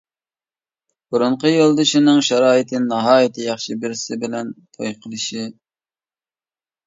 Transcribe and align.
بۇرۇنقى 1.15 1.49
يولدىشىنىڭ 1.51 2.21
شارائىتى 2.27 2.81
ناھايىتى 2.85 3.45
ياخشى 3.49 3.77
بىرسى 3.83 4.17
بىلەن 4.23 4.49
توي 4.79 4.95
قىلىشى. 5.03 5.45